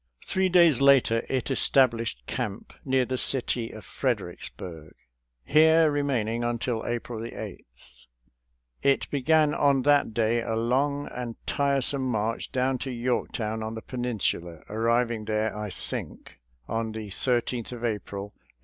[0.25, 4.95] Three days later it established camp near the city of Fredericksburg.
[5.43, 7.63] Here remaining until April 8,
[8.81, 13.75] it began on that day a long and tiresome march down to York town on
[13.75, 18.33] the Peninsula, arriving there, I think, on the 13th of April, 1862.